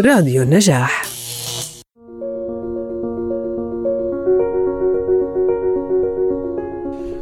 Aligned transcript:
راديو 0.00 0.42
النجاح. 0.42 1.02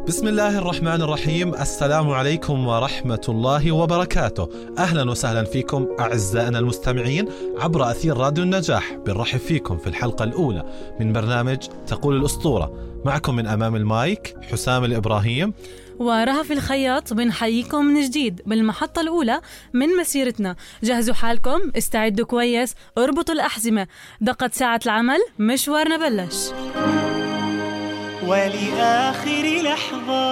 بسم 0.08 0.28
الله 0.28 0.58
الرحمن 0.58 1.02
الرحيم. 1.02 1.54
السلام 1.54 2.10
عليكم 2.10 2.66
ورحمة 2.66 3.20
الله 3.28 3.72
وبركاته. 3.72 4.48
أهلا 4.78 5.10
وسهلا 5.10 5.44
فيكم 5.44 5.88
أعزائنا 6.00 6.58
المستمعين 6.58 7.28
عبر 7.58 7.90
أثير 7.90 8.16
راديو 8.16 8.44
النجاح. 8.44 8.94
بنرحب 9.06 9.38
فيكم 9.38 9.78
في 9.78 9.86
الحلقة 9.86 10.24
الأولى 10.24 10.64
من 11.00 11.12
برنامج 11.12 11.58
تقول 11.86 12.16
الأسطورة. 12.16 12.72
معكم 13.04 13.36
من 13.36 13.46
أمام 13.46 13.76
المايك 13.76 14.36
حسام 14.42 14.84
الإبراهيم. 14.84 15.54
ورهف 15.98 16.52
الخياط 16.52 17.12
بنحييكم 17.12 17.84
من 17.84 18.00
جديد 18.00 18.42
بالمحطة 18.46 19.00
الأولى 19.00 19.40
من 19.72 19.88
مسيرتنا. 20.00 20.56
جهزوا 20.82 21.14
حالكم 21.14 21.60
استعدوا 21.78 22.26
كويس 22.26 22.74
اربطوا 22.98 23.34
الأحزمة. 23.34 23.86
دقت 24.20 24.54
ساعة 24.54 24.80
العمل 24.86 25.18
مشوارنا 25.38 25.96
بلش 25.96 26.50
ولآخر 28.26 29.62
لحظة 29.62 30.24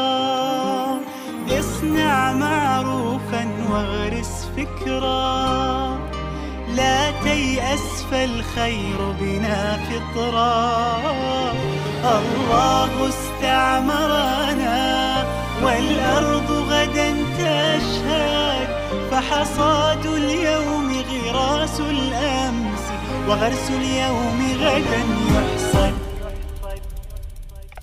اصنع 1.59 2.33
معروفا 2.33 3.69
واغرس 3.71 4.49
فكرا 4.57 5.99
لا 6.77 7.11
تيأس 7.25 8.03
فالخير 8.11 9.13
بنا 9.21 9.77
فطرا 9.77 11.03
الله 12.05 13.09
استعمرنا 13.09 14.92
والأرض 15.63 16.51
غدا 16.51 17.15
تشهد 17.39 18.69
فحصاد 19.11 20.07
اليوم 20.07 21.03
غراس 21.33 21.81
الأمس 21.81 22.81
وغرس 23.29 23.71
اليوم 23.71 24.53
غدا 24.61 25.03
يحصد. 25.35 25.93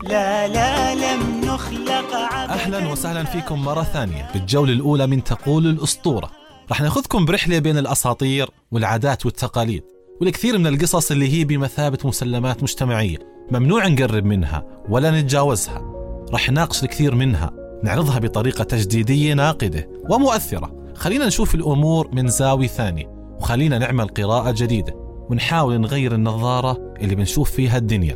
لا 0.03 0.47
لا 0.47 0.95
لم 0.95 1.41
نخلق 1.45 2.13
عبثا 2.13 2.53
أهلا 2.53 2.91
وسهلا 2.91 3.23
فيكم 3.23 3.63
مرة 3.63 3.83
ثانية. 3.83 4.29
بالجولة 4.33 4.73
الأولى 4.73 5.07
من 5.07 5.23
تقول 5.23 5.67
الأسطورة. 5.67 6.31
رح 6.71 6.81
ناخذكم 6.81 7.25
برحلة 7.25 7.59
بين 7.59 7.77
الأساطير 7.77 8.49
والعادات 8.71 9.25
والتقاليد 9.25 9.83
والكثير 10.21 10.57
من 10.57 10.67
القصص 10.67 11.11
اللي 11.11 11.33
هي 11.33 11.43
بمثابة 11.43 11.97
مسلمات 12.03 12.63
مجتمعية 12.63 13.17
ممنوع 13.51 13.87
نقرب 13.87 14.25
منها 14.25 14.63
ولا 14.89 15.21
نتجاوزها. 15.21 15.81
رح 16.33 16.49
نناقش 16.49 16.83
الكثير 16.83 17.15
منها. 17.15 17.58
نعرضها 17.83 18.19
بطريقة 18.19 18.63
تجديدية 18.63 19.33
ناقدة 19.33 19.89
ومؤثرة. 20.09 20.93
خلينا 20.95 21.27
نشوف 21.27 21.55
الأمور 21.55 22.09
من 22.13 22.27
زاوية 22.27 22.67
ثانية 22.67 23.05
وخلينا 23.39 23.77
نعمل 23.77 24.07
قراءة 24.07 24.51
جديدة 24.57 24.93
ونحاول 25.29 25.81
نغير 25.81 26.15
النظارة 26.15 26.93
اللي 27.01 27.15
بنشوف 27.15 27.51
فيها 27.51 27.77
الدنيا. 27.77 28.15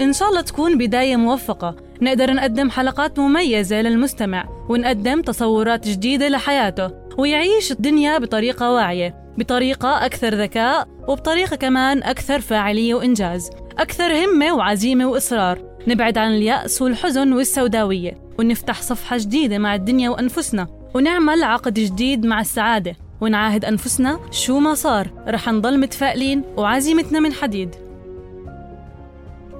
إن 0.00 0.12
شاء 0.12 0.28
الله 0.28 0.40
تكون 0.40 0.78
بداية 0.78 1.16
موفقة. 1.16 1.76
نقدر 2.02 2.32
نقدم 2.32 2.70
حلقات 2.70 3.18
مميزة 3.18 3.80
للمستمع 3.80 4.48
ونقدم 4.68 5.22
تصورات 5.22 5.88
جديدة 5.88 6.28
لحياته 6.28 6.90
ويعيش 7.18 7.72
الدنيا 7.72 8.18
بطريقة 8.18 8.72
واعية 8.72 9.22
بطريقة 9.38 10.06
أكثر 10.06 10.34
ذكاء 10.34 10.88
وبطريقة 11.08 11.56
كمان 11.56 12.02
أكثر 12.02 12.40
فاعلية 12.40 12.94
وإنجاز. 12.94 13.50
أكثر 13.78 14.24
همة 14.24 14.54
وعزيمة 14.54 15.06
وإصرار. 15.06 15.58
نبعد 15.88 16.18
عن 16.18 16.34
اليأس 16.34 16.82
والحزن 16.82 17.32
والسوداوية. 17.32 18.21
ونفتح 18.38 18.82
صفحة 18.82 19.18
جديدة 19.18 19.58
مع 19.58 19.74
الدنيا 19.74 20.10
وأنفسنا 20.10 20.68
ونعمل 20.94 21.42
عقد 21.42 21.74
جديد 21.74 22.26
مع 22.26 22.40
السعادة. 22.40 22.96
ونعاهد 23.20 23.64
أنفسنا 23.64 24.20
شو 24.30 24.58
ما 24.58 24.74
صار 24.74 25.10
رح 25.28 25.48
نضل 25.48 25.80
متفائلين 25.80 26.42
وعزيمتنا 26.56 27.20
من 27.20 27.32
حديد. 27.32 27.74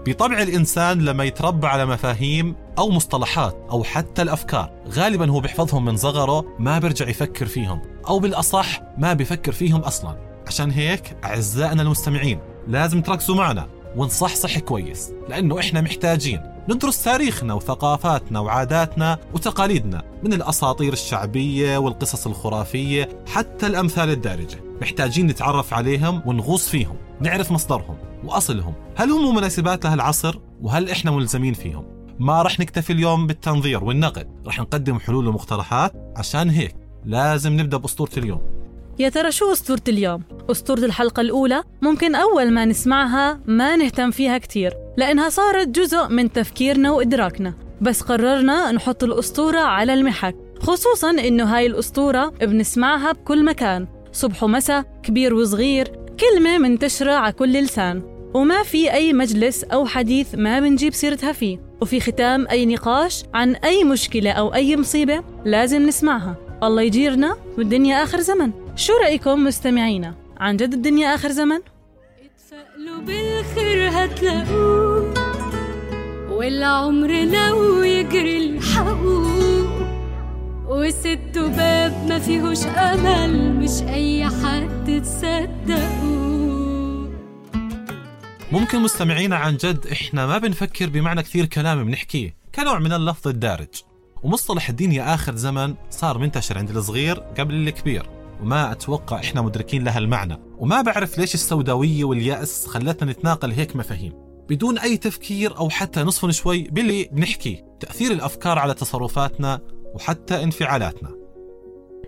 بطبع 0.06 0.42
الإنسان 0.42 0.98
لما 1.04 1.24
يتربى 1.24 1.66
على 1.66 1.86
مفاهيم 1.86 2.54
أو 2.78 2.90
مصطلحات 2.90 3.66
أو 3.70 3.84
حتى 3.84 4.22
الأفكار 4.22 4.72
غالبا 4.88 5.30
هو 5.30 5.40
بيحفظهم 5.40 5.84
من 5.84 5.96
صغره 5.96 6.56
ما 6.58 6.78
بيرجع 6.78 7.08
يفكر 7.08 7.46
فيهم 7.46 7.82
أو 8.08 8.18
بالأصح 8.18 8.80
ما 8.98 9.12
بيفكر 9.12 9.52
فيهم 9.52 9.80
أصلا. 9.80 10.16
عشان 10.46 10.70
هيك 10.70 11.16
أعزائنا 11.24 11.82
المستمعين 11.82 12.38
لازم 12.68 13.02
تركزوا 13.02 13.36
معنا. 13.36 13.68
ونصحصح 13.96 14.58
كويس 14.58 15.12
لأنه 15.28 15.58
إحنا 15.58 15.80
محتاجين 15.80 16.40
ندرس 16.68 17.04
تاريخنا 17.04 17.54
وثقافاتنا 17.54 18.40
وعاداتنا 18.40 19.18
وتقاليدنا 19.34 20.02
من 20.22 20.32
الأساطير 20.32 20.92
الشعبية 20.92 21.78
والقصص 21.78 22.26
الخرافية 22.26 23.08
حتى 23.26 23.66
الأمثال 23.66 24.10
الدارجة. 24.10 24.64
محتاجين 24.80 25.26
نتعرف 25.26 25.74
عليهم 25.74 26.22
ونغوص 26.26 26.68
فيهم 26.68 26.96
نعرف 27.20 27.52
مصدرهم 27.52 27.96
وأصلهم. 28.24 28.74
هل 28.96 29.10
هم 29.10 29.34
مناسبات 29.34 29.84
لهالعصر؟ 29.84 30.38
وهل 30.60 30.90
إحنا 30.90 31.10
ملزمين 31.10 31.54
فيهم؟ 31.54 31.84
ما 32.18 32.42
رح 32.42 32.60
نكتفي 32.60 32.92
اليوم 32.92 33.26
بالتنظير 33.26 33.84
والنقد. 33.84 34.28
رح 34.46 34.60
نقدم 34.60 34.98
حلول 34.98 35.28
ومقترحات 35.28 35.92
عشان 36.16 36.50
هيك 36.50 36.76
لازم 37.04 37.60
نبدأ 37.60 37.76
بأسطورة 37.76 38.10
اليوم. 38.16 38.51
يا 38.98 39.08
ترى 39.08 39.32
شو 39.32 39.52
أسطورة 39.52 39.82
اليوم؟ 39.88 40.22
أسطورة 40.50 40.78
الحلقة 40.78 41.20
الأولى 41.20 41.62
ممكن 41.82 42.14
أول 42.14 42.50
ما 42.50 42.64
نسمعها 42.64 43.40
ما 43.46 43.76
نهتم 43.76 44.10
فيها 44.10 44.38
كتير 44.38 44.74
لأنها 44.96 45.28
صارت 45.28 45.68
جزء 45.68 46.08
من 46.08 46.32
تفكيرنا 46.32 46.90
وإدراكنا 46.90 47.54
بس 47.80 48.00
قررنا 48.00 48.72
نحط 48.72 49.04
الأسطورة 49.04 49.58
على 49.58 49.94
المحك 49.94 50.36
خصوصا 50.60 51.10
إنه 51.10 51.44
هاي 51.44 51.66
الأسطورة 51.66 52.28
بنسمعها 52.28 53.12
بكل 53.12 53.44
مكان 53.44 53.86
صبح 54.12 54.42
ومساء 54.42 54.84
كبير 55.02 55.34
وصغير 55.34 55.92
كلمة 56.20 56.58
منتشرة 56.58 57.12
على 57.12 57.32
كل 57.32 57.52
لسان 57.52 58.02
وما 58.34 58.62
في 58.62 58.92
أي 58.92 59.12
مجلس 59.12 59.64
أو 59.64 59.86
حديث 59.86 60.34
ما 60.34 60.60
بنجيب 60.60 60.94
سيرتها 60.94 61.32
فيه 61.32 61.58
وفي 61.80 62.00
ختام 62.00 62.46
أي 62.50 62.66
نقاش 62.66 63.24
عن 63.34 63.54
أي 63.54 63.84
مشكلة 63.84 64.30
أو 64.30 64.54
أي 64.54 64.76
مصيبة 64.76 65.22
لازم 65.44 65.86
نسمعها 65.86 66.36
الله 66.62 66.82
يجيرنا 66.82 67.36
والدنيا 67.58 68.02
آخر 68.02 68.20
زمن 68.20 68.52
شو 68.76 68.92
رأيكم 69.02 69.44
مستمعينا؟ 69.44 70.14
عن 70.36 70.56
جد 70.56 70.72
الدنيا 70.72 71.14
آخر 71.14 71.28
زمن؟ 71.28 71.58
اتفائلوا 72.24 73.00
بالخير 73.00 73.88
هتلاقوه 73.90 75.14
والعمر 76.30 77.08
لو 77.10 77.82
يجري 77.82 78.36
الحقوه 78.36 79.82
وست 80.68 81.38
باب 81.38 82.06
ما 82.08 82.18
فيهوش 82.18 82.64
أمل 82.66 83.52
مش 83.56 83.82
أي 83.82 84.24
حد 84.24 85.02
تصدقوه 85.02 86.32
ممكن 88.52 88.80
مستمعينا 88.80 89.36
عن 89.36 89.56
جد 89.56 89.86
إحنا 89.86 90.26
ما 90.26 90.38
بنفكر 90.38 90.88
بمعنى 90.88 91.22
كثير 91.22 91.46
كلام 91.46 91.84
بنحكيه 91.84 92.34
كنوع 92.54 92.78
من 92.78 92.92
اللفظ 92.92 93.28
الدارج 93.28 93.68
ومصطلح 94.22 94.68
الدنيا 94.68 95.14
آخر 95.14 95.36
زمن 95.36 95.74
صار 95.90 96.18
منتشر 96.18 96.58
عند 96.58 96.76
الصغير 96.76 97.14
قبل 97.14 97.54
الكبير 97.54 98.10
وما 98.42 98.72
أتوقع 98.72 99.16
إحنا 99.16 99.42
مدركين 99.42 99.84
لها 99.84 99.98
المعنى. 99.98 100.38
وما 100.58 100.82
بعرف 100.82 101.18
ليش 101.18 101.34
السوداوية 101.34 102.04
واليأس 102.04 102.66
خلتنا 102.66 103.12
نتناقل 103.12 103.50
هيك 103.52 103.76
مفاهيم. 103.76 104.12
بدون 104.48 104.78
أي 104.78 104.96
تفكير 104.96 105.58
أو 105.58 105.70
حتى 105.70 106.02
نصفن 106.02 106.30
شوي 106.30 106.62
باللي 106.62 107.08
بنحكيه 107.12 107.64
تأثير 107.80 108.12
الأفكار 108.12 108.58
على 108.58 108.74
تصرفاتنا 108.74 109.60
وحتى 109.94 110.42
انفعالاتنا. 110.42 111.10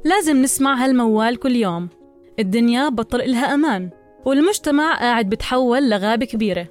لازم 0.04 0.42
نسمع 0.42 0.84
هالموال 0.84 1.36
كل 1.36 1.56
يوم. 1.56 1.88
الدنيا 2.38 2.88
بطل 2.88 3.20
إلها 3.20 3.54
أمان 3.54 3.90
والمجتمع 4.26 4.98
قاعد 4.98 5.28
بتحول 5.28 5.90
لغابة 5.90 6.26
كبيرة. 6.26 6.68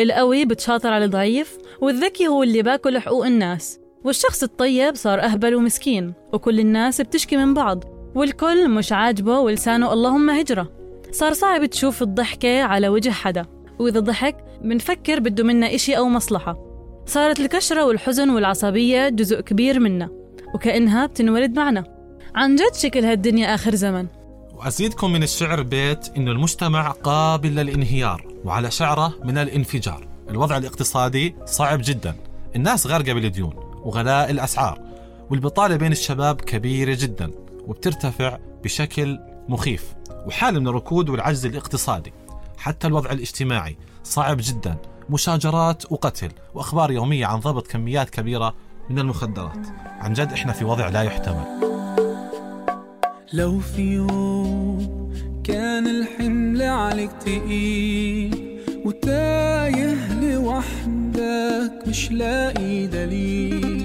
القوي 0.00 0.44
بتشاطر 0.44 0.88
على 0.88 1.04
الضعيف 1.04 1.58
والذكي 1.80 2.28
هو 2.28 2.42
اللي 2.42 2.62
باكل 2.62 2.98
حقوق 2.98 3.26
الناس. 3.26 3.80
والشخص 4.06 4.42
الطيب 4.42 4.94
صار 4.94 5.20
أهبل 5.20 5.54
ومسكين 5.54 6.14
وكل 6.32 6.60
الناس 6.60 7.00
بتشكي 7.00 7.36
من 7.36 7.54
بعض 7.54 7.84
والكل 8.14 8.70
مش 8.70 8.92
عاجبه 8.92 9.38
ولسانه 9.38 9.92
اللهم 9.92 10.30
هجرة. 10.30 10.72
صار 11.10 11.32
صعب 11.32 11.66
تشوف 11.66 12.02
الضحكة 12.02 12.62
على 12.62 12.88
وجه 12.88 13.10
حدا 13.10 13.46
وإذا 13.78 14.00
ضحك 14.00 14.36
بنفكر 14.62 15.20
بده 15.20 15.44
منا 15.44 15.74
إشي 15.74 15.96
أو 15.96 16.08
مصلحة. 16.08 16.56
صارت 17.06 17.40
الكشرة 17.40 17.84
والحزن 17.84 18.30
والعصبية 18.30 19.08
جزء 19.08 19.40
كبير 19.40 19.80
منا 19.80 20.08
وكأنها 20.54 21.06
بتنولد 21.06 21.56
معنا. 21.58 21.84
عن 22.34 22.56
جد 22.56 22.74
شكل 22.74 23.04
هالدنيا 23.04 23.54
آخر 23.54 23.74
زمن. 23.74 24.06
وأزيدكم 24.54 25.12
من 25.12 25.22
الشعر 25.22 25.62
بيت 25.62 26.08
إنه 26.16 26.30
المجتمع 26.30 26.90
قابل 26.90 27.54
للانهيار 27.54 28.26
وعلى 28.44 28.70
شعره 28.70 29.14
من 29.24 29.38
الانفجار. 29.38 30.08
الوضع 30.30 30.56
الاقتصادي 30.56 31.34
صعب 31.46 31.80
جدا. 31.84 32.14
الناس 32.56 32.86
غارقة 32.86 33.12
بالديون. 33.12 33.65
وغلاء 33.86 34.30
الأسعار 34.30 34.80
والبطالة 35.30 35.76
بين 35.76 35.92
الشباب 35.92 36.40
كبيرة 36.40 36.96
جدا 37.00 37.30
وبترتفع 37.66 38.38
بشكل 38.64 39.18
مخيف. 39.48 39.94
وحالة 40.26 40.60
من 40.60 40.68
الركود 40.68 41.08
والعجز 41.08 41.46
الاقتصادي 41.46 42.12
حتى 42.58 42.86
الوضع 42.86 43.10
الاجتماعي 43.10 43.76
صعب 44.04 44.36
جدا 44.40 44.76
مشاجرات 45.10 45.92
وقتل 45.92 46.30
وأخبار 46.54 46.90
يومية 46.90 47.26
عن 47.26 47.40
ضبط 47.40 47.66
كميات 47.66 48.10
كبيرة 48.10 48.54
من 48.90 48.98
المخدرات. 48.98 49.66
عن 50.00 50.12
جد 50.12 50.32
إحنا 50.32 50.52
في 50.52 50.64
وضع 50.64 50.88
لا 50.88 51.02
يحتمل. 51.02 51.44
لو 53.32 53.60
في 53.60 53.82
يوم 53.82 55.12
كان 55.44 55.86
الحمل 55.86 56.62
عليك 56.62 57.12
تقيل 57.12 58.60
وتايه 58.84 60.20
لوحدك 60.20 61.88
مش 61.88 62.12
لاقي 62.12 62.86
دليل. 62.86 63.75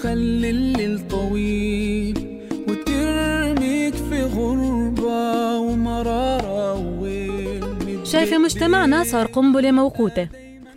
تخلي 0.00 0.50
الليل 0.50 1.08
طويل 1.08 2.40
وترميك 2.68 3.94
في 3.94 4.22
غربة 4.22 5.58
ومرارة 5.58 7.00
ويل 7.00 8.06
شايفة 8.06 8.38
مجتمعنا 8.38 9.04
صار 9.04 9.26
قنبلة 9.26 9.70
موقوتة 9.70 10.28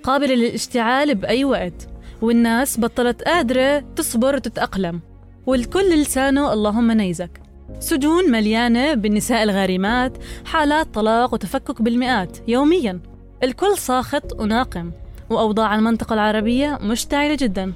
قابلة 0.04 0.36
للاشتعال 0.36 1.16
بأي 1.16 1.46
وقت 1.46 1.88
والناس 2.22 2.80
بطلت 2.80 3.22
قادرة 3.22 3.84
تصبر 3.96 4.36
وتتأقلم. 4.36 5.02
والكل 5.46 6.02
لسانه 6.02 6.54
اللهم 6.54 6.92
نيزك. 6.92 7.42
سجون 7.80 8.32
مليانة 8.32 8.94
بالنساء 8.94 9.44
الغارمات 9.44 10.18
حالات 10.46 10.94
طلاق 10.94 11.34
وتفكك 11.34 11.82
بالمئات 11.82 12.38
يوميا. 12.48 13.00
الكل 13.44 13.78
ساخط 13.78 14.40
وناقم 14.40 14.92
وأوضاع 15.30 15.76
المنطقة 15.76 16.14
العربية 16.14 16.80
مشتعلة 16.82 17.38
جدا. 17.40 17.74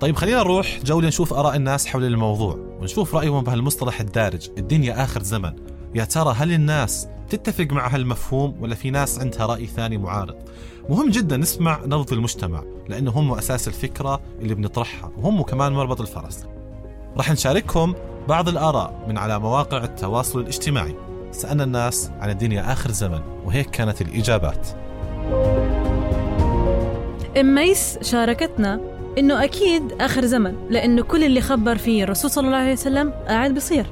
طيب 0.00 0.16
خلينا 0.16 0.38
نروح 0.38 0.78
جولة 0.84 1.08
نشوف 1.08 1.32
آراء 1.32 1.56
الناس 1.56 1.86
حول 1.86 2.04
الموضوع 2.04 2.54
ونشوف 2.80 3.14
رأيهم 3.14 3.44
بهالمصطلح 3.44 4.00
الدارج 4.00 4.50
الدنيا 4.58 5.04
آخر 5.04 5.22
زمن. 5.22 5.52
يا 5.94 6.04
ترى 6.04 6.34
هل 6.36 6.52
الناس 6.52 7.08
تتفق 7.28 7.66
مع 7.70 7.88
هالمفهوم 7.88 8.56
ولا 8.60 8.74
في 8.74 8.90
ناس 8.90 9.18
عندها 9.18 9.46
رأي 9.46 9.66
ثاني 9.66 9.98
معارض؟ 9.98 10.34
مهم 10.88 11.10
جدا 11.10 11.36
نسمع 11.36 11.80
نبض 11.84 12.12
المجتمع 12.12 12.62
لأنه 12.88 13.10
هم 13.10 13.32
أساس 13.32 13.68
الفكرة 13.68 14.20
اللي 14.40 14.54
بنطرحها 14.54 15.12
وهم 15.16 15.42
كمان 15.42 15.72
مربط 15.72 16.00
الفرس. 16.00 16.44
رح 17.16 17.30
نشارككم 17.30 17.94
بعض 18.28 18.48
الآراء 18.48 19.04
من 19.08 19.18
على 19.18 19.38
مواقع 19.38 19.84
التواصل 19.84 20.40
الاجتماعي. 20.40 20.94
سألنا 21.32 21.64
الناس 21.64 22.10
عن 22.20 22.30
الدنيا 22.30 22.72
آخر 22.72 22.90
زمن 22.90 23.20
وهيك 23.44 23.70
كانت 23.70 24.00
الإجابات. 24.00 24.68
أم 27.40 27.54
ميس 27.54 27.98
شاركتنا 28.02 28.80
إنه 29.18 29.44
أكيد 29.44 29.92
آخر 30.00 30.24
زمن 30.24 30.54
لأنه 30.70 31.02
كل 31.02 31.24
اللي 31.24 31.40
خبر 31.40 31.78
فيه 31.78 32.04
الرسول 32.04 32.30
صلى 32.30 32.46
الله 32.46 32.58
عليه 32.58 32.72
وسلم 32.72 33.12
قاعد 33.28 33.54
بصير 33.54 33.86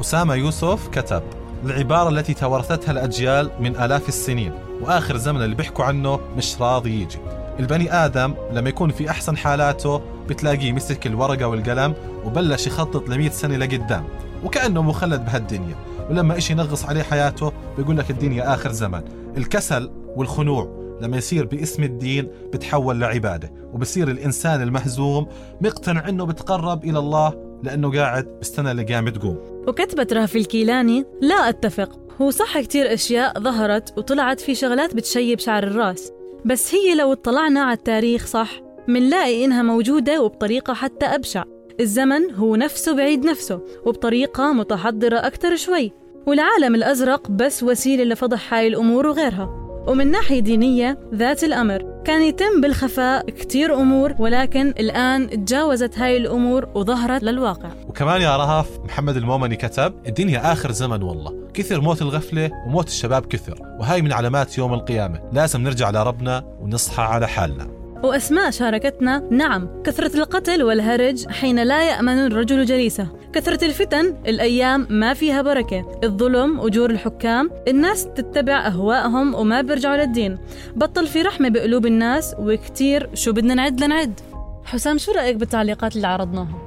أسامة 0.00 0.34
يوسف 0.34 0.88
كتب 0.88 1.22
العبارة 1.64 2.08
التي 2.08 2.34
توارثتها 2.34 2.92
الأجيال 2.92 3.50
من 3.60 3.76
آلاف 3.76 4.08
السنين 4.08 4.52
وآخر 4.80 5.16
زمن 5.16 5.42
اللي 5.42 5.54
بيحكوا 5.54 5.84
عنه 5.84 6.20
مش 6.36 6.60
راضي 6.60 7.02
يجي. 7.02 7.18
البني 7.60 7.92
آدم 7.92 8.34
لما 8.52 8.68
يكون 8.68 8.90
في 8.90 9.10
أحسن 9.10 9.36
حالاته 9.36 10.00
بتلاقيه 10.28 10.72
مسك 10.72 11.06
الورقة 11.06 11.46
والقلم 11.46 11.94
وبلش 12.24 12.66
يخطط 12.66 13.08
ل 13.08 13.32
سنة 13.32 13.56
لقدام 13.56 14.04
وكأنه 14.44 14.82
مخلد 14.82 15.24
بهالدنيا. 15.24 15.74
ولما 16.10 16.38
إشي 16.38 16.52
ينغص 16.52 16.84
عليه 16.84 17.02
حياته 17.02 17.52
بيقول 17.76 17.98
لك 17.98 18.10
الدنيا 18.10 18.54
آخر 18.54 18.72
زمن. 18.72 19.00
الكسل 19.36 19.90
والخنوع. 20.16 20.83
لما 21.00 21.16
يصير 21.16 21.46
باسم 21.46 21.82
الدين 21.82 22.28
بتحول 22.52 23.00
لعبادة 23.00 23.52
وبصير 23.72 24.10
الإنسان 24.10 24.62
المهزوم 24.62 25.26
مقتنع 25.60 26.08
أنه 26.08 26.24
بتقرب 26.26 26.84
إلى 26.84 26.98
الله 26.98 27.34
لأنه 27.62 27.92
قاعد 27.92 28.38
بستنى 28.40 28.72
لقيامة 28.72 29.10
تقوم. 29.10 29.38
وكتبت 29.68 30.12
رافي 30.12 30.38
الكيلاني 30.38 31.04
لا 31.20 31.48
أتفق 31.48 31.98
هو 32.22 32.30
صح 32.30 32.60
كتير 32.60 32.94
أشياء 32.94 33.40
ظهرت 33.40 33.98
وطلعت 33.98 34.40
في 34.40 34.54
شغلات 34.54 34.94
بتشيب 34.94 35.38
شعر 35.38 35.62
الرأس 35.62 36.12
بس 36.44 36.74
هي 36.74 36.94
لو 36.94 37.12
اطلعنا 37.12 37.60
على 37.60 37.76
التاريخ 37.76 38.26
صح 38.26 38.60
منلاقي 38.88 39.44
إنها 39.44 39.62
موجودة 39.62 40.22
وبطريقة 40.22 40.74
حتى 40.74 41.06
أبشع. 41.06 41.44
الزمن 41.80 42.34
هو 42.34 42.56
نفسه 42.56 42.94
بعيد 42.94 43.24
نفسه 43.24 43.60
وبطريقة 43.86 44.52
متحضرة 44.52 45.16
أكتر 45.16 45.56
شوي 45.56 45.92
والعالم 46.26 46.74
الأزرق 46.74 47.30
بس 47.30 47.62
وسيلة 47.62 48.04
لفضح 48.04 48.54
هاي 48.54 48.66
الأمور 48.66 49.06
وغيرها. 49.06 49.63
ومن 49.86 50.10
ناحية 50.10 50.40
دينية 50.40 50.98
ذات 51.14 51.44
الأمر. 51.44 52.02
كان 52.04 52.22
يتم 52.22 52.60
بالخفاء 52.62 53.30
كتير 53.30 53.74
أمور 53.74 54.14
ولكن 54.18 54.68
الآن 54.68 55.30
تجاوزت 55.30 55.98
هاي 55.98 56.16
الأمور 56.16 56.68
وظهرت 56.74 57.22
للواقع. 57.22 57.68
وكمان 57.88 58.20
يا 58.20 58.36
رهف 58.36 58.78
محمد 58.84 59.16
المومني 59.16 59.56
كتب 59.56 59.94
الدنيا 60.06 60.52
آخر 60.52 60.72
زمن 60.72 61.02
والله. 61.02 61.48
كثر 61.54 61.80
موت 61.80 62.02
الغفلة 62.02 62.50
وموت 62.66 62.88
الشباب 62.88 63.26
كثر. 63.26 63.58
وهاي 63.80 64.02
من 64.02 64.12
علامات 64.12 64.58
يوم 64.58 64.74
القيامة. 64.74 65.20
لازم 65.32 65.60
نرجع 65.60 65.90
لربنا 65.90 66.44
ونصحى 66.60 67.02
على 67.02 67.28
حالنا. 67.28 67.83
وأسماء 68.02 68.50
شاركتنا 68.50 69.28
نعم 69.30 69.82
كثرة 69.84 70.16
القتل 70.16 70.62
والهرج 70.62 71.28
حين 71.28 71.62
لا 71.62 71.88
يأمن 71.88 72.26
الرجل 72.26 72.64
جليسه. 72.64 73.08
كثرة 73.32 73.64
الفتن 73.64 74.16
الأيام 74.26 74.86
ما 74.90 75.14
فيها 75.14 75.42
بركة. 75.42 76.00
الظلم 76.04 76.60
أجور 76.60 76.90
الحكام. 76.90 77.50
الناس 77.68 78.04
تتبع 78.04 78.66
أهوائهم 78.66 79.34
وما 79.34 79.60
بيرجعوا 79.60 79.96
للدين. 79.96 80.38
بطل 80.76 81.06
في 81.06 81.22
رحمة 81.22 81.48
بقلوب 81.48 81.86
الناس 81.86 82.34
وكتير 82.38 83.10
شو 83.14 83.32
بدنا 83.32 83.54
نعد 83.54 83.80
لنعد. 83.80 84.20
حسام 84.64 84.98
شو 84.98 85.12
رأيك 85.12 85.36
بالتعليقات 85.36 85.96
اللي 85.96 86.06
عرضناها؟ 86.06 86.58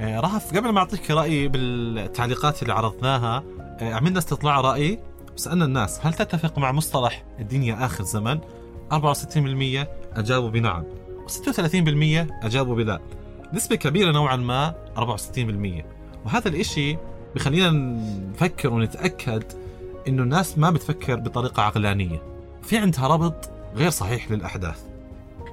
آه، 0.00 0.20
رهف 0.20 0.56
قبل 0.56 0.68
ما 0.68 0.78
أعطيك 0.78 1.10
رأيي 1.10 1.48
بالتعليقات 1.48 2.62
اللي 2.62 2.72
عرضناها 2.72 3.42
آه، 3.80 3.94
عملنا 3.94 4.18
استطلاع 4.18 4.60
رأي 4.60 4.98
سألنا 5.36 5.64
الناس 5.64 6.00
هل 6.02 6.14
تتفق 6.14 6.58
مع 6.58 6.72
مصطلح 6.72 7.24
الدنيا 7.40 7.84
آخر 7.84 8.04
زمن؟ 8.04 8.38
64% 8.92 9.86
أجابوا 10.16 10.50
بنعم. 10.50 10.84
و36% 11.28 12.44
أجابوا 12.44 12.74
بلا. 12.74 13.00
نسبة 13.52 13.76
كبيرة 13.76 14.12
نوعا 14.12 14.36
ما 14.36 14.74
64% 14.96 15.84
وهذا 16.26 16.48
الإشي 16.48 16.96
بخلينا 17.34 17.70
نفكر 18.34 18.72
ونتأكد 18.72 19.44
إنه 20.08 20.22
الناس 20.22 20.58
ما 20.58 20.70
بتفكر 20.70 21.16
بطريقة 21.16 21.62
عقلانية. 21.62 22.22
في 22.62 22.78
عندها 22.78 23.08
ربط 23.08 23.50
غير 23.76 23.90
صحيح 23.90 24.30
للأحداث. 24.30 24.80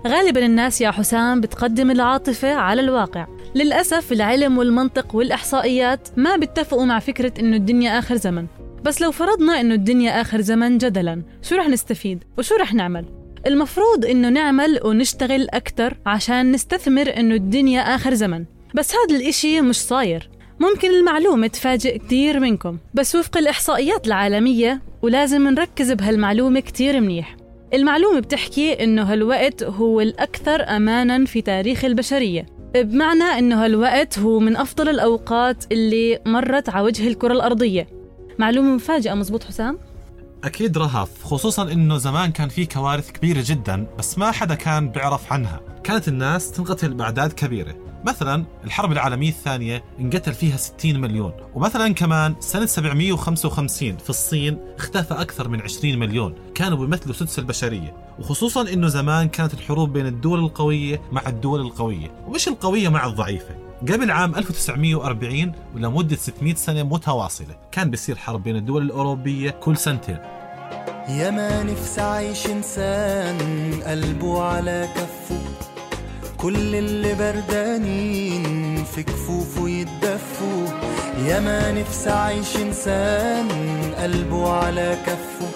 غالبا 0.08 0.46
الناس 0.46 0.82
يا 0.82 0.92
حسام 0.92 1.42
بتقدم 1.42 1.92
العاطفة 1.92 2.54
على 2.54 2.82
الواقع. 2.82 3.28
للأسف 3.56 4.12
العلم 4.12 4.58
والمنطق 4.58 5.16
والإحصائيات 5.16 6.08
ما 6.18 6.36
بيتفقوا 6.36 6.86
مع 6.86 7.00
فكرة 7.00 7.34
إنه 7.40 7.56
الدنيا 7.56 8.00
آخر 8.00 8.16
زمن. 8.16 8.48
بس 8.84 9.02
لو 9.02 9.12
فرضنا 9.12 9.62
إنه 9.62 9.74
الدنيا 9.74 10.22
آخر 10.22 10.42
زمن 10.42 10.78
جدلا 10.78 11.22
شو 11.42 11.56
رح 11.56 11.68
نستفيد؟ 11.68 12.24
وشو 12.38 12.56
رح 12.56 12.74
نعمل؟ 12.74 13.21
المفروض 13.48 14.06
إنه 14.06 14.30
نعمل 14.30 14.80
ونشتغل 14.84 15.48
أكتر 15.50 15.98
عشان 16.06 16.52
نستثمر 16.52 17.14
إنه 17.18 17.36
الدنيا 17.36 17.82
آخر 17.82 18.14
زمن. 18.14 18.46
بس 18.76 18.94
هذا 18.96 19.22
الإشي 19.22 19.62
مش 19.62 19.76
صاير. 19.76 20.30
ممكن 20.60 20.90
المعلومة 20.90 21.48
تفاجئ 21.48 21.98
كتير 21.98 22.40
منكم 22.40 22.78
بس 22.94 23.16
وفق 23.16 23.38
الإحصائيات 23.38 24.08
العالمية 24.08 24.82
ولازم 25.02 25.48
نركز 25.48 25.92
بهالمعلومة 25.92 26.60
كتير 26.60 27.00
منيح. 27.02 27.36
المعلومة 27.74 28.20
بتحكي 28.20 28.84
إنه 28.84 29.04
هالوقت 29.04 29.64
هو 29.64 30.02
الأكثر 30.02 30.70
أمانا 30.70 31.26
في 31.26 31.42
تاريخ 31.42 31.86
البشرية. 31.86 32.46
بمعنى 32.76 33.24
إنه 33.24 33.66
هالوقت 33.66 34.20
هو 34.20 34.40
من 34.40 34.58
أفضل 34.58 34.90
الأوقات 34.90 35.64
اللي 35.72 36.20
مرت 36.26 36.70
على 36.70 36.86
وجه 36.86 37.08
الكرة 37.08 37.34
الأرضية. 37.34 37.88
معلومة 38.40 38.76
مفاجئة 38.76 39.14
مزبوط 39.14 39.44
حسام؟ 39.44 39.80
أكيد 40.44 40.78
رهف 40.78 41.24
خصوصا 41.24 41.72
إنه 41.72 41.98
زمان 41.98 42.32
كان 42.32 42.50
في 42.50 42.66
كوارث 42.66 43.12
كبيرة 43.12 43.44
جدا 43.46 43.88
بس 44.00 44.18
ما 44.18 44.32
حدا 44.32 44.56
كان 44.56 44.90
بيعرف 44.90 45.34
عنها. 45.34 45.60
كانت 45.84 46.08
الناس 46.08 46.52
تنقتل 46.52 46.94
بأعداد 46.94 47.34
كبيرة. 47.34 47.76
مثلا 48.06 48.46
الحرب 48.64 48.92
العالمية 48.92 49.30
الثانية 49.30 49.84
انقتل 50.00 50.34
فيها 50.34 50.58
60 50.58 51.02
مليون. 51.02 51.34
ومثلا 51.54 51.94
كمان 51.94 52.36
سنة 52.40 52.66
755 52.66 53.98
في 53.98 54.10
الصين 54.10 54.58
اختفى 54.78 55.14
أكثر 55.14 55.48
من 55.48 55.62
20 55.62 56.00
مليون. 56.00 56.36
كانوا 56.56 56.78
بيمثلوا 56.78 57.16
سدس 57.16 57.40
البشرية. 57.40 57.96
وخصوصا 58.20 58.62
إنه 58.62 58.88
زمان 58.88 59.30
كانت 59.30 59.54
الحروب 59.54 59.94
بين 59.94 60.06
الدول 60.06 60.40
القوية 60.40 61.02
مع 61.12 61.22
الدول 61.28 61.62
القوية. 61.62 62.12
ومش 62.28 62.48
القوية 62.48 62.90
مع 62.90 63.06
الضعيفة. 63.06 63.71
قبل 63.82 64.12
عام 64.12 64.36
1940 64.36 65.52
ولمدة 65.76 66.16
600 66.16 66.56
سنة 66.56 66.84
متواصلة. 66.84 67.56
كان 67.72 67.90
بيصير 67.90 68.16
حرب 68.16 68.44
بين 68.44 68.56
الدول 68.56 68.82
الأوروبية 68.82 69.50
كل 69.50 69.78
سنتين. 69.78 70.18
يا 71.10 71.32
ما 71.32 71.64
نفسي 71.64 72.02
عايش 72.02 72.48
إنسان 72.48 73.38
قلبه 73.86 74.44
على 74.44 74.90
كفه. 74.96 75.42
كل 76.38 76.76
اللي 76.76 77.16
بردانين 77.16 78.84
في 78.84 79.04
كفوفه 79.04 79.70
يتدفوا. 79.70 80.68
يا 81.26 81.40
ما 81.40 81.72
نفسي 81.72 82.10
عايش 82.10 82.56
إنسان 82.58 83.48
قلبه 83.98 84.52
على 84.54 84.98
كفه. 85.06 85.48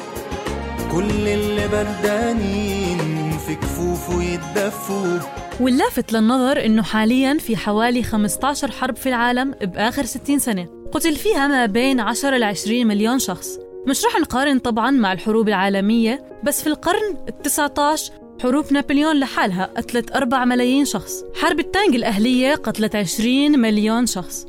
كل 0.92 1.28
اللي 1.28 1.68
بردانين 1.68 3.32
في 3.48 3.56
كفوفه 3.56 4.24
يتدفوا. 4.24 5.45
واللافت 5.60 6.14
للنظر 6.14 6.66
إنه 6.66 6.84
حاليا 6.84 7.38
في 7.38 7.58
حوالي 7.58 8.04
15 8.04 8.72
حرب 8.72 8.96
في 8.96 9.10
العالم 9.10 9.52
بآخر 9.52 10.06
60 10.06 10.40
سنة. 10.40 10.68
قتل 10.92 11.16
فيها 11.16 11.48
ما 11.48 11.66
بين 11.66 12.00
10 12.00 12.38
ل 12.38 12.44
20 12.44 12.88
مليون 12.88 13.20
شخص. 13.20 13.60
مش 13.88 14.06
رح 14.06 14.20
نقارن 14.20 14.60
طبعا 14.60 14.92
مع 14.92 15.14
الحروب 15.14 15.48
العالمية 15.48 16.26
بس 16.44 16.62
في 16.62 16.68
القرن 16.68 17.18
ال19 17.30 18.12
حروب 18.44 18.74
نابليون 18.74 19.20
لحالها 19.20 19.66
قتلت 19.78 20.12
4 20.12 20.46
ملايين 20.46 20.86
شخص. 20.86 21.24
حرب 21.42 21.60
التانج 21.60 21.96
الأهلية 21.96 22.56
قتلت 22.56 22.96
20 22.96 23.60
مليون 23.60 24.06
شخص. 24.06 24.46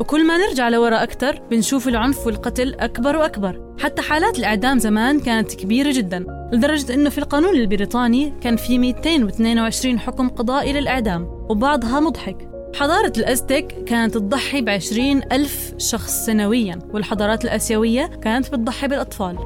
وكل 0.00 0.26
ما 0.26 0.36
نرجع 0.36 0.68
لورا 0.68 1.02
أكتر 1.02 1.42
بنشوف 1.50 1.88
العنف 1.88 2.26
والقتل 2.26 2.74
أكبر 2.74 3.16
وأكبر. 3.16 3.74
حتى 3.78 4.02
حالات 4.02 4.38
الإعدام 4.38 4.78
زمان 4.78 5.20
كانت 5.20 5.54
كبيرة 5.54 5.92
جدا. 5.92 6.39
لدرجة 6.52 6.94
أنه 6.94 7.10
في 7.10 7.18
القانون 7.18 7.54
البريطاني 7.54 8.32
كان 8.40 8.56
في 8.56 8.78
222 8.78 9.98
حكم 9.98 10.28
قضائي 10.28 10.72
للإعدام 10.72 11.22
وبعضها 11.48 12.00
مضحك. 12.00 12.48
حضارة 12.74 13.12
الأزتك 13.16 13.84
كانت 13.86 14.14
تضحي 14.14 14.60
بعشرين 14.60 15.22
ألف 15.32 15.74
شخص 15.78 16.26
سنويا 16.26 16.78
والحضارات 16.92 17.44
الآسيوية 17.44 18.06
كانت 18.06 18.54
بتضحي 18.54 18.88
بالأطفال. 18.88 19.38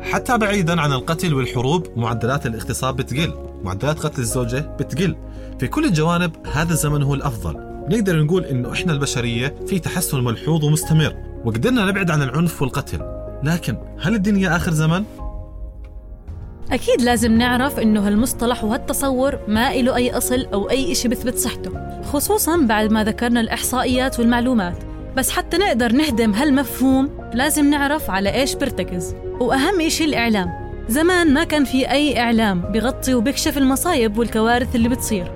حتى 0.00 0.38
بعيدا 0.38 0.80
عن 0.80 0.92
القتل 0.92 1.34
والحروب 1.34 1.86
معدلات 1.96 2.46
الاغتصاب 2.46 2.96
بتقل 2.96 3.32
معدلات 3.62 3.98
قتل 3.98 4.20
الزوجة 4.20 4.58
بتقل. 4.78 5.16
في 5.58 5.68
كل 5.68 5.84
الجوانب 5.84 6.32
هذا 6.52 6.72
الزمن 6.72 7.02
هو 7.02 7.14
الأفضل. 7.14 7.56
نقدر 7.88 8.22
نقول 8.22 8.44
إنه 8.44 8.72
إحنا 8.72 8.92
البشرية 8.92 9.54
في 9.66 9.78
تحسن 9.78 10.24
ملحوظ 10.24 10.64
ومستمر 10.64 11.14
وقدرنا 11.44 11.86
نبعد 11.86 12.10
عن 12.10 12.22
العنف 12.22 12.62
والقتل. 12.62 13.17
لكن 13.42 13.76
هل 14.00 14.14
الدنيا 14.14 14.56
آخر 14.56 14.72
زمن؟ 14.72 15.04
أكيد 16.72 17.02
لازم 17.02 17.32
نعرف 17.32 17.78
إنه 17.78 18.06
هالمصطلح 18.06 18.64
وهالتصور 18.64 19.38
ما 19.48 19.72
إله 19.74 19.96
أي 19.96 20.10
أصل 20.16 20.46
أو 20.54 20.70
أي 20.70 20.92
إشي 20.92 21.08
بثبت 21.08 21.36
صحته 21.36 22.02
خصوصا 22.02 22.56
بعد 22.56 22.92
ما 22.92 23.04
ذكرنا 23.04 23.40
الإحصائيات 23.40 24.18
والمعلومات. 24.18 24.76
بس 25.16 25.30
حتى 25.30 25.56
نقدر 25.56 25.92
نهدم 25.92 26.34
هالمفهوم 26.34 27.10
لازم 27.34 27.70
نعرف 27.70 28.10
على 28.10 28.34
إيش 28.34 28.54
بيرتكز. 28.54 29.14
وأهم 29.40 29.80
إشي 29.80 30.04
الإعلام. 30.04 30.68
زمان 30.88 31.34
ما 31.34 31.44
كان 31.44 31.64
في 31.64 31.90
أي 31.90 32.20
إعلام 32.20 32.60
بغطي 32.60 33.14
وبيكشف 33.14 33.58
المصايب 33.58 34.18
والكوارث 34.18 34.76
اللي 34.76 34.88
بتصير. 34.88 35.32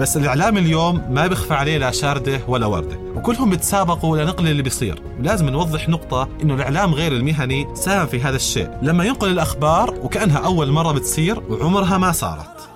بس 0.00 0.16
الإعلام 0.16 0.58
اليوم 0.58 1.02
ما 1.10 1.26
بيخفى 1.26 1.54
عليه 1.54 1.78
لا 1.78 1.90
شاردة 1.90 2.40
ولا 2.48 2.66
وردة 2.66 2.96
وكلهم 3.16 3.50
بيتسابقوا 3.50 4.16
لنقل 4.16 4.48
اللي 4.48 4.62
بيصير 4.62 5.02
ولازم 5.20 5.48
نوضح 5.48 5.88
نقطة 5.88 6.28
إنه 6.42 6.54
الإعلام 6.54 6.94
غير 6.94 7.12
المهني 7.12 7.66
ساهم 7.74 8.06
في 8.06 8.20
هذا 8.20 8.36
الشيء. 8.36 8.70
لما 8.82 9.04
ينقل 9.04 9.28
الأخبار 9.28 9.94
وكأنها 10.02 10.38
أول 10.38 10.70
مرة 10.70 10.92
بتصير 10.92 11.42
وعمرها 11.50 11.98
ما 11.98 12.12
صارت. 12.12 12.68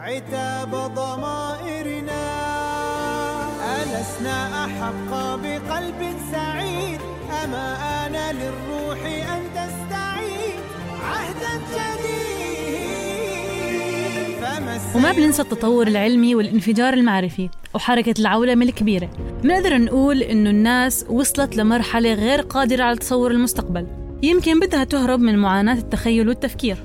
عتاب 0.00 0.70
ضمائرنا 0.94 2.24
ألسنا 3.82 4.64
أحق 4.64 5.10
بقلب 5.42 6.16
سعيد 6.32 7.00
أما 7.44 7.76
آن 8.06 8.36
للروح 8.36 8.98
أن 9.06 9.42
تستعيد 9.54 10.60
عهدا 11.02 11.54
جديد 11.70 11.74
فما 11.76 12.03
وما 14.94 15.12
بننسى 15.12 15.42
التطور 15.42 15.86
العلمي 15.86 16.34
والانفجار 16.34 16.94
المعرفي 16.94 17.48
وحركة 17.74 18.14
العولمة 18.18 18.64
الكبيرة. 18.64 19.10
بنقدر 19.42 19.78
نقول 19.78 20.22
إنه 20.22 20.50
الناس 20.50 21.04
وصلت 21.08 21.56
لمرحلة 21.56 22.14
غير 22.14 22.40
قادرة 22.40 22.84
على 22.84 22.96
تصور 22.96 23.30
المستقبل. 23.30 23.86
يمكن 24.22 24.60
بدها 24.60 24.84
تهرب 24.84 25.20
من 25.20 25.38
معاناة 25.38 25.78
التخيل 25.78 26.28
والتفكير. 26.28 26.76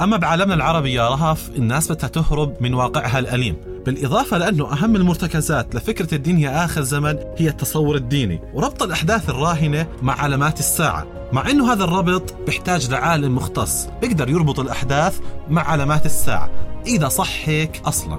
أما 0.00 0.16
بعالمنا 0.16 0.54
العربي 0.54 0.92
يا 0.92 1.08
رهف 1.08 1.50
الناس 1.56 1.92
بدها 1.92 2.08
تهرب 2.08 2.54
من 2.60 2.74
واقعها 2.74 3.18
الأليم. 3.18 3.56
بالإضافة 3.86 4.38
لأنه 4.38 4.72
أهم 4.72 4.96
المرتكزات 4.96 5.74
لفكرة 5.74 6.14
الدنيا 6.14 6.64
آخر 6.64 6.82
زمن 6.82 7.16
هي 7.36 7.48
التصور 7.48 7.96
الديني 7.96 8.40
وربط 8.54 8.82
الأحداث 8.82 9.30
الراهنة 9.30 9.86
مع 10.02 10.20
علامات 10.22 10.58
الساعة. 10.58 11.06
مع 11.32 11.50
أنه 11.50 11.72
هذا 11.72 11.84
الربط 11.84 12.34
بيحتاج 12.46 12.90
لعالم 12.90 13.34
مختص 13.34 13.88
بيقدر 14.00 14.28
يربط 14.28 14.60
الأحداث 14.60 15.20
مع 15.48 15.62
علامات 15.62 16.06
الساعة. 16.06 16.73
إذا 16.86 17.08
صح 17.08 17.48
هيك 17.48 17.82
أصلاً. 17.86 18.18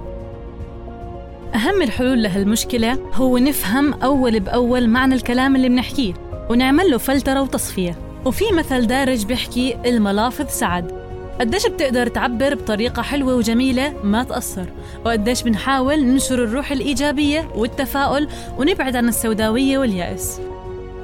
أهم 1.55 1.81
الحلول 1.81 2.24
لهالمشكلة 2.24 3.00
هو 3.13 3.38
نفهم 3.38 3.93
أول 3.93 4.39
بأول 4.39 4.89
معنى 4.89 5.15
الكلام 5.15 5.55
اللي 5.55 5.69
بنحكيه 5.69 6.13
ونعمل 6.50 6.91
له 6.91 6.98
فلترة 6.98 7.41
وتصفية. 7.41 7.98
وفي 8.25 8.45
مثل 8.57 8.88
دارج 8.88 9.25
بيحكي 9.25 9.75
الملافظ 9.86 10.48
سعد. 10.50 10.91
قديش 11.39 11.67
بتقدر 11.67 12.07
تعبر 12.07 12.55
بطريقة 12.55 13.01
حلوة 13.01 13.36
وجميلة 13.36 13.93
ما 14.03 14.24
تأثر 14.24 14.65
وقديش 15.05 15.43
بنحاول 15.43 16.05
ننشر 16.05 16.43
الروح 16.43 16.72
الإيجابية 16.72 17.48
والتفاؤل 17.55 18.27
ونبعد 18.57 18.95
عن 18.95 19.07
السوداوية 19.07 19.77
واليأس. 19.77 20.39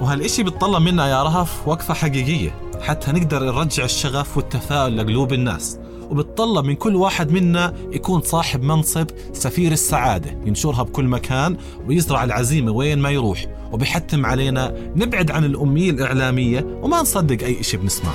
وهالإشي 0.02 0.44
بتطلب 0.44 0.82
منا 0.82 1.08
يا 1.08 1.24
رهف 1.24 1.68
وقفة 1.68 1.94
حقيقية 1.94 2.56
حتى 2.82 3.12
نقدر 3.12 3.44
نرجع 3.44 3.84
الشغف 3.84 4.38
والتفاؤل 4.38 4.98
لقلوب 4.98 5.34
الناس. 5.34 5.78
وبتطلب 6.12 6.66
من 6.66 6.76
كل 6.76 6.96
واحد 6.96 7.32
منا 7.32 7.74
يكون 7.92 8.22
صاحب 8.22 8.64
منصب 8.64 9.08
سفير 9.34 9.72
السعادة 9.72 10.38
ينشرها 10.46 10.84
بكل 10.84 11.06
مكان 11.06 11.58
ويزرع 11.88 12.24
العزيمة 12.24 12.72
وين 12.72 13.00
ما 13.00 13.10
يروح 13.10 13.46
وبيحتم 13.72 14.26
علينا 14.26 14.74
نبعد 14.96 15.32
عن 15.32 15.44
الأمية 15.46 15.90
الإعلامية 15.92 16.66
وما 16.82 17.02
نصدق 17.02 17.46
أي 17.46 17.60
إشي 17.60 17.78
بنسمعه. 17.78 18.14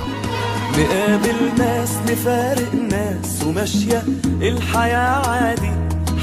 نقابل 0.79 1.35
ناس 1.57 1.97
نفارق 2.09 2.73
ناس 2.73 3.43
وماشية 3.47 4.03
الحياة 4.41 5.27
عادي 5.29 5.71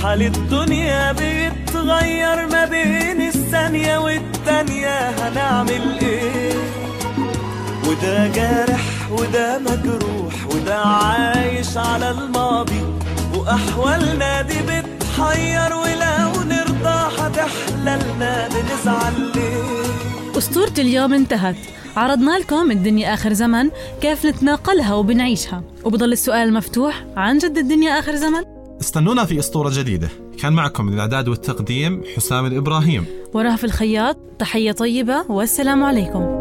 حال 0.03 0.23
الدنيا 0.23 1.13
بيتغير 1.13 2.47
ما 2.49 2.65
بين 2.65 3.23
الثانية 3.29 3.99
والتانية 3.99 5.11
هنعمل 5.11 5.99
إيه؟ 6.03 6.53
وده 7.89 8.29
جارح 8.29 9.11
وده 9.11 9.59
مجروح 9.59 10.35
وده 10.65 10.77
عايش 10.77 11.77
على 11.77 12.11
الماضي 12.11 12.81
وأحوالنا 13.37 14.43
دي 14.43 14.55
بتحير 14.55 15.75
ولو 15.77 16.43
نرضى 16.43 17.11
هتحللنا 17.19 18.49
بنزعل 18.49 19.13
ليه؟ 19.35 20.39
أسطورة 20.39 20.73
اليوم 20.79 21.15
انتهت. 21.15 21.57
عرضنا 21.97 22.39
لكم 22.39 22.71
الدنيا 22.71 23.15
آخر 23.15 23.33
زمن 23.33 23.71
كيف 24.01 24.27
نتناقلها 24.27 24.95
وبنعيشها؟ 24.95 25.63
وبضل 25.85 26.13
السؤال 26.13 26.53
مفتوح 26.53 27.05
عن 27.17 27.39
جد 27.39 27.59
الدنيا 27.59 27.99
آخر 27.99 28.15
زمن؟ 28.17 28.43
استنونا 28.81 29.25
في 29.25 29.39
أسطورة 29.39 29.71
جديدة. 29.73 30.09
كان 30.43 30.53
معكم 30.53 30.85
من 30.85 30.95
الإعداد 30.95 31.29
والتقديم 31.29 32.03
حسام 32.17 32.47
الإبراهيم. 32.47 33.07
ورهف 33.35 33.65
الخياط 33.65 34.17
تحية 34.39 34.73
طيبة 34.73 35.25
والسلام 35.29 35.85
عليكم. 35.85 36.34